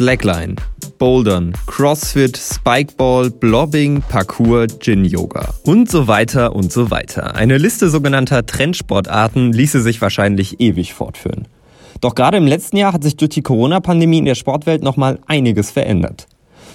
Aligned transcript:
Slackline, 0.00 0.56
Bouldern, 0.98 1.52
Crossfit, 1.66 2.34
Spikeball, 2.38 3.30
Blobbing, 3.30 4.00
Parkour, 4.00 4.66
Gin-Yoga 4.66 5.52
und 5.64 5.90
so 5.90 6.08
weiter 6.08 6.56
und 6.56 6.72
so 6.72 6.90
weiter. 6.90 7.36
Eine 7.36 7.58
Liste 7.58 7.90
sogenannter 7.90 8.46
Trendsportarten 8.46 9.52
ließe 9.52 9.82
sich 9.82 10.00
wahrscheinlich 10.00 10.58
ewig 10.58 10.94
fortführen. 10.94 11.48
Doch 12.00 12.14
gerade 12.14 12.38
im 12.38 12.46
letzten 12.46 12.78
Jahr 12.78 12.94
hat 12.94 13.04
sich 13.04 13.18
durch 13.18 13.28
die 13.28 13.42
Corona-Pandemie 13.42 14.16
in 14.16 14.24
der 14.24 14.36
Sportwelt 14.36 14.82
nochmal 14.82 15.18
einiges 15.26 15.70
verändert. 15.70 16.28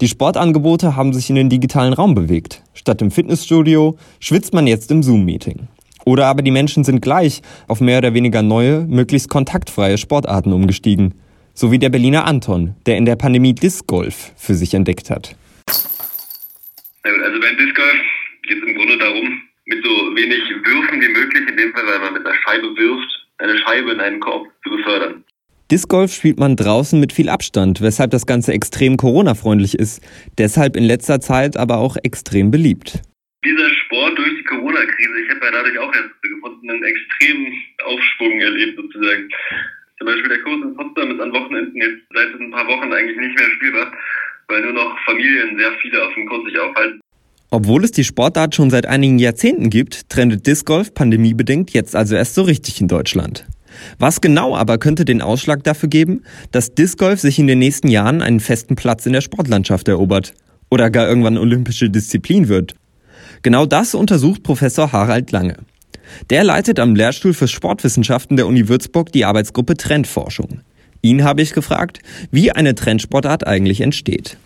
Die 0.00 0.06
Sportangebote 0.06 0.94
haben 0.94 1.12
sich 1.12 1.28
in 1.28 1.34
den 1.34 1.50
digitalen 1.50 1.94
Raum 1.94 2.14
bewegt. 2.14 2.62
Statt 2.72 3.02
im 3.02 3.10
Fitnessstudio 3.10 3.96
schwitzt 4.20 4.54
man 4.54 4.68
jetzt 4.68 4.92
im 4.92 5.02
Zoom-Meeting. 5.02 5.66
Oder 6.04 6.26
aber 6.26 6.42
die 6.42 6.52
Menschen 6.52 6.84
sind 6.84 7.02
gleich 7.02 7.42
auf 7.66 7.80
mehr 7.80 7.98
oder 7.98 8.14
weniger 8.14 8.42
neue, 8.42 8.82
möglichst 8.82 9.28
kontaktfreie 9.28 9.98
Sportarten 9.98 10.52
umgestiegen. 10.52 11.14
So 11.60 11.72
wie 11.72 11.80
der 11.80 11.88
Berliner 11.88 12.24
Anton, 12.24 12.76
der 12.86 12.98
in 12.98 13.04
der 13.04 13.16
Pandemie 13.16 13.52
Disc 13.52 13.84
Golf 13.88 14.30
für 14.36 14.54
sich 14.54 14.74
entdeckt 14.74 15.10
hat. 15.10 15.34
Also 17.02 17.40
beim 17.40 17.56
Disc 17.56 17.74
Golf 17.74 17.96
geht 18.44 18.62
es 18.62 18.68
im 18.68 18.76
Grunde 18.76 18.96
darum, 18.96 19.42
mit 19.66 19.84
so 19.84 19.90
wenig 20.14 20.38
Würfen 20.64 21.00
wie 21.00 21.08
möglich, 21.08 21.48
in 21.48 21.56
dem 21.56 21.72
Fall, 21.72 21.84
weil 21.84 21.98
man 21.98 22.12
mit 22.12 22.24
einer 22.24 22.36
Scheibe 22.36 22.68
wirft, 22.76 23.26
eine 23.38 23.58
Scheibe 23.58 23.90
in 23.90 23.98
einen 23.98 24.20
Korb 24.20 24.46
zu 24.62 24.70
befördern. 24.70 25.24
Disc 25.68 25.88
Golf 25.88 26.12
spielt 26.12 26.38
man 26.38 26.54
draußen 26.54 27.00
mit 27.00 27.12
viel 27.12 27.28
Abstand, 27.28 27.80
weshalb 27.80 28.12
das 28.12 28.26
Ganze 28.26 28.52
extrem 28.52 28.96
Corona-freundlich 28.96 29.76
ist, 29.76 30.00
deshalb 30.38 30.76
in 30.76 30.84
letzter 30.84 31.20
Zeit 31.20 31.56
aber 31.56 31.78
auch 31.78 31.96
extrem 32.04 32.52
beliebt. 32.52 33.02
Dieser 33.44 33.68
Sport 33.84 34.16
durch 34.16 34.30
die 34.38 34.44
Corona-Krise, 34.44 35.20
ich 35.24 35.30
habe 35.34 35.46
ja 35.46 35.50
dadurch 35.50 35.78
auch 35.80 35.92
erst 35.92 36.22
gefunden, 36.22 36.70
einen 36.70 36.84
extremen 36.84 37.52
Aufschwung 37.84 38.40
erlebt 38.40 38.76
sozusagen. 38.76 39.28
Zum 39.98 40.06
Beispiel 40.06 40.28
der 40.28 40.42
Kurs 40.42 40.62
in 40.62 40.74
Potsdam 40.76 41.10
ist 41.10 41.20
an 41.20 41.32
Wochenenden 41.32 41.76
jetzt 41.76 42.02
seit 42.14 42.40
ein 42.40 42.50
paar 42.50 42.66
Wochen 42.68 42.92
eigentlich 42.92 43.18
nicht 43.18 43.38
mehr 43.38 43.50
spielbar, 43.56 43.92
weil 44.46 44.62
nur 44.62 44.72
noch 44.72 44.96
Familien 45.04 45.58
sehr 45.58 45.72
viele 45.82 46.06
auf 46.06 46.14
dem 46.14 46.26
Kurs 46.26 46.44
sich 46.44 46.58
aufhalten. 46.58 47.00
Obwohl 47.50 47.82
es 47.82 47.92
die 47.92 48.04
Sportart 48.04 48.54
schon 48.54 48.70
seit 48.70 48.86
einigen 48.86 49.18
Jahrzehnten 49.18 49.70
gibt, 49.70 50.08
trendet 50.08 50.46
Disc 50.46 50.66
Golf 50.66 50.94
pandemiebedingt 50.94 51.70
jetzt 51.72 51.96
also 51.96 52.14
erst 52.14 52.34
so 52.34 52.42
richtig 52.42 52.80
in 52.80 52.88
Deutschland. 52.88 53.46
Was 53.98 54.20
genau 54.20 54.56
aber 54.56 54.78
könnte 54.78 55.04
den 55.04 55.22
Ausschlag 55.22 55.64
dafür 55.64 55.88
geben, 55.88 56.22
dass 56.52 56.74
Disc 56.74 56.98
Golf 56.98 57.20
sich 57.20 57.38
in 57.38 57.46
den 57.46 57.58
nächsten 57.58 57.88
Jahren 57.88 58.22
einen 58.22 58.40
festen 58.40 58.76
Platz 58.76 59.06
in 59.06 59.12
der 59.12 59.20
Sportlandschaft 59.20 59.88
erobert 59.88 60.34
oder 60.70 60.90
gar 60.90 61.08
irgendwann 61.08 61.38
olympische 61.38 61.90
Disziplin 61.90 62.48
wird? 62.48 62.74
Genau 63.42 63.66
das 63.66 63.94
untersucht 63.94 64.42
Professor 64.42 64.92
Harald 64.92 65.32
Lange. 65.32 65.56
Der 66.30 66.44
leitet 66.44 66.80
am 66.80 66.94
Lehrstuhl 66.94 67.34
für 67.34 67.48
Sportwissenschaften 67.48 68.36
der 68.36 68.46
Uni 68.46 68.68
Würzburg 68.68 69.12
die 69.12 69.24
Arbeitsgruppe 69.24 69.76
Trendforschung. 69.76 70.62
Ihn 71.02 71.24
habe 71.24 71.42
ich 71.42 71.52
gefragt, 71.52 72.00
wie 72.30 72.50
eine 72.50 72.74
Trendsportart 72.74 73.46
eigentlich 73.46 73.80
entsteht. 73.80 74.36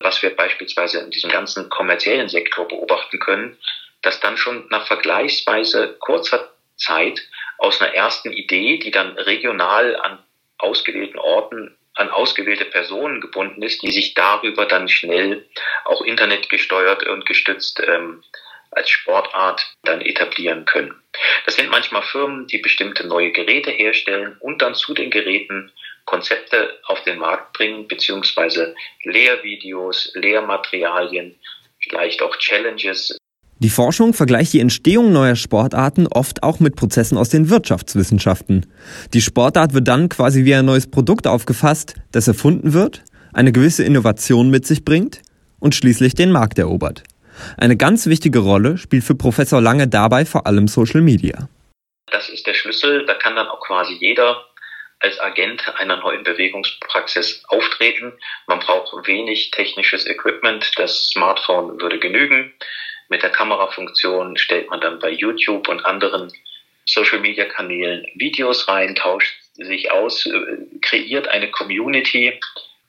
Was 0.00 0.22
wir 0.22 0.34
beispielsweise 0.34 0.98
in 0.98 1.10
diesem 1.10 1.30
ganzen 1.30 1.68
kommerziellen 1.68 2.28
Sektor 2.28 2.66
beobachten 2.68 3.18
können, 3.18 3.56
dass 4.02 4.20
dann 4.20 4.36
schon 4.36 4.66
nach 4.70 4.86
vergleichsweise 4.86 5.96
kurzer 6.00 6.50
Zeit 6.76 7.22
aus 7.58 7.80
einer 7.80 7.94
ersten 7.94 8.32
Idee, 8.32 8.78
die 8.78 8.90
dann 8.90 9.16
regional 9.18 9.96
an 9.96 10.18
ausgewählten 10.58 11.18
Orten 11.18 11.76
an 11.96 12.10
ausgewählte 12.10 12.66
Personen 12.66 13.20
gebunden 13.20 13.62
ist, 13.62 13.82
die 13.82 13.90
sich 13.90 14.14
darüber 14.14 14.66
dann 14.66 14.88
schnell 14.88 15.46
auch 15.86 16.02
internetgesteuert 16.02 17.06
und 17.06 17.24
gestützt 17.24 17.82
ähm, 17.86 18.22
als 18.70 18.90
Sportart 18.90 19.74
dann 19.82 20.00
etablieren 20.00 20.64
können. 20.64 20.94
Das 21.44 21.56
sind 21.56 21.70
manchmal 21.70 22.02
Firmen, 22.02 22.46
die 22.46 22.58
bestimmte 22.58 23.06
neue 23.06 23.32
Geräte 23.32 23.70
herstellen 23.70 24.36
und 24.40 24.62
dann 24.62 24.74
zu 24.74 24.94
den 24.94 25.10
Geräten 25.10 25.72
Konzepte 26.04 26.78
auf 26.84 27.02
den 27.02 27.18
Markt 27.18 27.52
bringen, 27.52 27.88
beziehungsweise 27.88 28.74
Lehrvideos, 29.02 30.12
Lehrmaterialien, 30.14 31.38
vielleicht 31.80 32.22
auch 32.22 32.36
Challenges 32.36 33.16
die 33.58 33.70
Forschung 33.70 34.12
vergleicht 34.12 34.52
die 34.52 34.60
Entstehung 34.60 35.12
neuer 35.12 35.34
Sportarten 35.34 36.06
oft 36.08 36.42
auch 36.42 36.60
mit 36.60 36.76
Prozessen 36.76 37.16
aus 37.16 37.30
den 37.30 37.48
Wirtschaftswissenschaften. 37.48 38.66
Die 39.14 39.22
Sportart 39.22 39.72
wird 39.72 39.88
dann 39.88 40.10
quasi 40.10 40.44
wie 40.44 40.54
ein 40.54 40.66
neues 40.66 40.86
Produkt 40.90 41.26
aufgefasst, 41.26 41.94
das 42.12 42.28
erfunden 42.28 42.74
wird, 42.74 43.02
eine 43.32 43.52
gewisse 43.52 43.82
Innovation 43.82 44.50
mit 44.50 44.66
sich 44.66 44.84
bringt 44.84 45.22
und 45.58 45.74
schließlich 45.74 46.14
den 46.14 46.32
Markt 46.32 46.58
erobert. 46.58 47.02
Eine 47.56 47.76
ganz 47.76 48.06
wichtige 48.06 48.40
Rolle 48.40 48.78
spielt 48.78 49.04
für 49.04 49.14
Professor 49.14 49.60
Lange 49.60 49.88
dabei 49.88 50.24
vor 50.24 50.46
allem 50.46 50.68
Social 50.68 51.00
Media. 51.00 51.48
Das 52.10 52.28
ist 52.28 52.46
der 52.46 52.54
Schlüssel, 52.54 53.04
da 53.06 53.14
kann 53.14 53.36
dann 53.36 53.48
auch 53.48 53.60
quasi 53.60 53.94
jeder 53.94 54.44
als 55.00 55.20
Agent 55.20 55.62
einer 55.78 55.96
neuen 55.98 56.22
Bewegungspraxis 56.22 57.44
auftreten. 57.48 58.12
Man 58.46 58.60
braucht 58.60 59.06
wenig 59.06 59.50
technisches 59.50 60.06
Equipment, 60.06 60.70
das 60.76 61.08
Smartphone 61.08 61.80
würde 61.80 61.98
genügen. 61.98 62.54
Mit 63.08 63.22
der 63.22 63.30
Kamerafunktion 63.30 64.36
stellt 64.36 64.70
man 64.70 64.80
dann 64.80 64.98
bei 64.98 65.10
YouTube 65.10 65.68
und 65.68 65.84
anderen 65.84 66.32
Social-Media-Kanälen 66.86 68.06
Videos 68.14 68.68
rein, 68.68 68.94
tauscht 68.94 69.34
sich 69.54 69.90
aus, 69.90 70.26
äh, 70.26 70.56
kreiert 70.82 71.28
eine 71.28 71.50
Community 71.50 72.38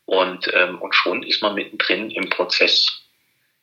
und, 0.06 0.50
ähm, 0.54 0.80
und 0.80 0.96
schon 0.96 1.24
ist 1.24 1.42
man 1.42 1.56
mittendrin 1.56 2.12
im 2.12 2.30
Prozess 2.30 3.07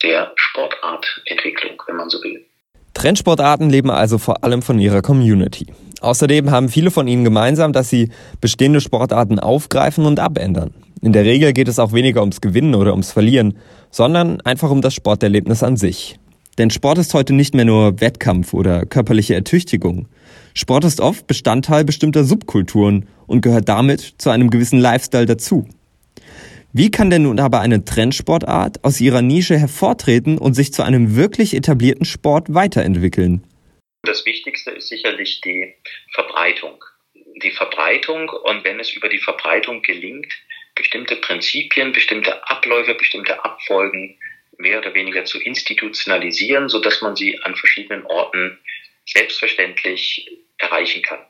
der 0.05 0.33
Sportartentwicklung, 0.37 1.83
wenn 1.87 1.97
man 1.97 2.11
so 2.11 2.23
will. 2.23 2.45
Trendsportarten 2.93 3.71
leben 3.71 3.91
also 3.91 4.19
vor 4.19 4.45
allem 4.45 4.63
von 4.63 4.79
ihrer 4.79 5.03
Community. 5.03 5.67
Außerdem 6.01 6.51
haben 6.51 6.69
viele 6.69 6.91
von 6.91 7.09
ihnen 7.09 7.25
gemeinsam, 7.25 7.73
dass 7.73 7.89
sie 7.89 8.11
bestehende 8.41 8.81
Sportarten 8.81 9.39
aufgreifen 9.41 10.05
und 10.05 10.21
abändern. 10.21 10.75
In 11.01 11.13
der 11.13 11.25
Regel 11.25 11.53
geht 11.53 11.69
es 11.69 11.79
auch 11.79 11.93
weniger 11.93 12.21
ums 12.21 12.41
Gewinnen 12.41 12.75
oder 12.75 12.93
ums 12.93 13.11
Verlieren, 13.11 13.59
sondern 13.91 14.41
einfach 14.43 14.71
um 14.71 14.81
das 14.81 14.95
Sporterlebnis 14.95 15.63
an 15.63 15.77
sich. 15.77 16.19
Denn 16.59 16.71
Sport 16.71 16.99
ist 16.99 17.15
heute 17.15 17.33
nicht 17.33 17.55
mehr 17.55 17.65
nur 17.65 18.01
Wettkampf 18.01 18.55
oder 18.55 18.87
körperliche 18.87 19.35
Ertüchtigung. 19.35 20.07
Sport 20.55 20.85
ist 20.85 21.01
oft 21.01 21.27
Bestandteil 21.27 21.85
bestimmter 21.85 22.25
Subkulturen 22.25 23.07
und 23.27 23.41
gehört 23.41 23.69
damit 23.69 24.15
zu 24.19 24.31
einem 24.31 24.51
gewissen 24.51 24.79
Lifestyle 24.79 25.27
dazu. 25.27 25.67
Wie 26.77 26.91
kann 26.91 27.09
denn 27.09 27.23
nun 27.23 27.39
aber 27.39 27.61
eine 27.61 27.85
Trendsportart 27.85 28.83
aus 28.83 29.01
ihrer 29.01 29.23
Nische 29.23 29.57
hervortreten 29.57 30.39
und 30.39 30.55
sich 30.55 30.73
zu 30.73 30.83
einem 30.83 31.15
wirklich 31.15 31.55
etablierten 31.55 32.05
Sport 32.05 32.53
weiterentwickeln? 32.53 33.47
Das 34.03 34.27
Wichtigste 34.27 34.73
ist 34.73 34.89
sicherlich 34.89 35.41
die 35.41 35.73
Verbreitung. 36.15 36.85
Die 37.45 37.53
Verbreitung 37.53 38.29
und 38.29 38.65
wenn 38.65 38.81
es 38.81 38.91
über 38.91 39.09
die 39.09 39.21
Verbreitung 39.21 39.83
gelingt, 39.83 40.33
bestimmte 40.75 41.15
Prinzipien, 41.15 41.93
bestimmte 41.93 42.43
Abläufe, 42.51 42.95
bestimmte 42.97 43.45
Abfolgen 43.45 44.19
mehr 44.59 44.81
oder 44.81 44.95
weniger 44.95 45.25
zu 45.25 45.41
institutionalisieren, 45.41 46.69
so 46.69 46.81
dass 46.81 47.01
man 47.03 47.15
sie 47.15 47.41
an 47.45 47.55
verschiedenen 47.55 48.05
Orten 48.07 48.59
selbstverständlich 49.07 50.29
erreichen 50.59 51.03
kann. 51.03 51.25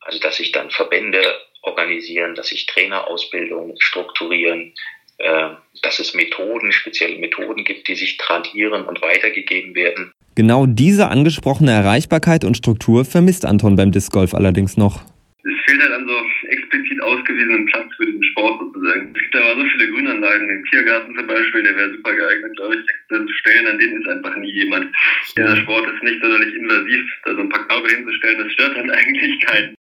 Also 0.00 0.18
dass 0.18 0.36
sich 0.36 0.52
dann 0.52 0.70
Verbände 0.70 1.22
organisieren, 1.62 2.34
dass 2.34 2.48
sich 2.48 2.66
Trainerausbildungen 2.66 3.74
strukturieren, 3.80 4.72
äh, 5.18 5.50
dass 5.82 5.98
es 5.98 6.14
Methoden, 6.14 6.72
spezielle 6.72 7.18
Methoden 7.18 7.64
gibt, 7.64 7.88
die 7.88 7.94
sich 7.94 8.16
tradieren 8.16 8.84
und 8.84 9.02
weitergegeben 9.02 9.74
werden. 9.74 10.12
Genau 10.34 10.64
diese 10.66 11.08
angesprochene 11.08 11.72
Erreichbarkeit 11.72 12.44
und 12.44 12.56
Struktur 12.56 13.04
vermisst 13.04 13.44
Anton 13.44 13.76
beim 13.76 13.92
Disc 13.92 14.12
Golf 14.12 14.32
allerdings 14.32 14.76
noch. 14.76 15.02
Es 15.42 15.52
fehlt 15.66 15.82
halt 15.82 15.92
an 15.92 16.06
so 16.06 16.48
explizit 16.48 17.02
ausgewiesenen 17.02 17.66
Platz 17.66 17.88
für 17.96 18.06
diesen 18.06 18.22
Sport 18.24 18.60
sozusagen. 18.60 19.12
Es 19.14 19.20
gibt 19.20 19.36
aber 19.36 19.60
so 19.60 19.68
viele 19.68 19.90
Grünanlagen, 19.90 20.48
den 20.48 20.64
Tiergarten 20.64 21.14
zum 21.16 21.26
Beispiel, 21.26 21.62
der 21.62 21.76
wäre 21.76 21.90
super 21.90 22.14
geeignet, 22.14 22.56
glaube 22.56 22.76
ich. 22.76 22.86
Das 23.08 23.20
Stellen, 23.40 23.66
an 23.66 23.78
denen 23.78 24.00
ist 24.00 24.08
einfach 24.08 24.36
nie 24.36 24.52
jemand. 24.52 24.94
Dieser 25.36 25.56
Sport 25.56 25.86
ist 25.92 26.02
nicht 26.02 26.20
sonderlich 26.22 26.54
invasiv, 26.54 27.02
da 27.24 27.34
so 27.34 27.40
ein 27.40 27.48
paar 27.48 27.66
Körbe 27.68 27.88
hinzustellen, 27.88 28.38
das 28.38 28.52
stört 28.52 28.76
dann 28.76 28.90
eigentlich 28.96 29.40
keinen. 29.40 29.74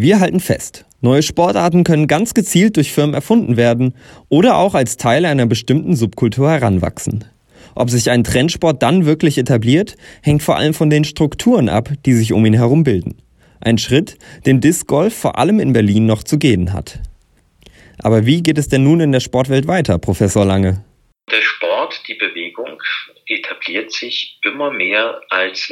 Wir 0.00 0.20
halten 0.20 0.38
fest, 0.38 0.84
neue 1.00 1.24
Sportarten 1.24 1.82
können 1.82 2.06
ganz 2.06 2.32
gezielt 2.32 2.76
durch 2.76 2.92
Firmen 2.92 3.14
erfunden 3.14 3.56
werden 3.56 3.96
oder 4.28 4.56
auch 4.56 4.76
als 4.76 4.96
Teil 4.96 5.24
einer 5.24 5.46
bestimmten 5.46 5.96
Subkultur 5.96 6.48
heranwachsen. 6.48 7.24
Ob 7.74 7.90
sich 7.90 8.08
ein 8.08 8.22
Trendsport 8.22 8.80
dann 8.80 9.06
wirklich 9.06 9.38
etabliert, 9.38 9.96
hängt 10.22 10.44
vor 10.44 10.54
allem 10.54 10.72
von 10.72 10.88
den 10.88 11.02
Strukturen 11.02 11.68
ab, 11.68 11.88
die 12.06 12.12
sich 12.12 12.32
um 12.32 12.46
ihn 12.46 12.54
herum 12.54 12.84
bilden. 12.84 13.20
Ein 13.60 13.76
Schritt, 13.76 14.18
den 14.46 14.60
Disc 14.60 14.86
Golf 14.86 15.18
vor 15.18 15.36
allem 15.36 15.58
in 15.58 15.72
Berlin 15.72 16.06
noch 16.06 16.22
zu 16.22 16.38
gehen 16.38 16.72
hat. 16.72 17.00
Aber 17.98 18.24
wie 18.24 18.40
geht 18.40 18.58
es 18.58 18.68
denn 18.68 18.84
nun 18.84 19.00
in 19.00 19.10
der 19.10 19.18
Sportwelt 19.18 19.66
weiter, 19.66 19.98
Professor 19.98 20.44
Lange? 20.44 20.84
Der 21.28 21.42
Sport, 21.42 22.02
die 22.06 22.14
Bewegung 22.14 22.80
etabliert 23.26 23.90
sich 23.90 24.38
immer 24.44 24.70
mehr 24.70 25.20
als 25.28 25.70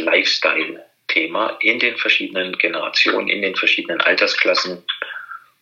Lifestyle-Thema 1.07 1.57
in 1.61 1.79
den 1.79 1.97
verschiedenen 1.97 2.57
Generationen, 2.59 3.29
in 3.29 3.43
den 3.43 3.55
verschiedenen 3.55 4.01
Altersklassen. 4.01 4.85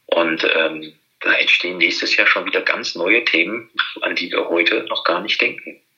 Und 0.07 0.45
ähm, 0.55 0.93
da 1.21 1.33
entstehen 1.35 1.79
nächstes 1.79 2.17
Jahr 2.17 2.27
schon 2.27 2.47
wieder 2.47 2.61
ganz 2.61 2.95
neue 2.95 3.25
Themen, 3.25 3.71
an 4.03 4.15
die 4.15 4.31
wir 4.31 4.49
heute 4.49 4.85
noch 4.89 5.05
gar 5.05 5.21
nicht 5.21 5.41
denken. 5.41 5.81